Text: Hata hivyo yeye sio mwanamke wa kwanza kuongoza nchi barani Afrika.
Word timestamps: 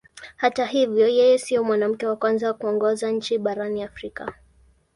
Hata 0.37 0.65
hivyo 0.65 1.07
yeye 1.07 1.37
sio 1.37 1.63
mwanamke 1.63 2.07
wa 2.07 2.15
kwanza 2.15 2.53
kuongoza 2.53 3.11
nchi 3.11 3.37
barani 3.37 3.83
Afrika. 3.83 4.33